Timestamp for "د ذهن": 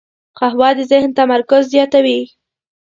0.77-1.09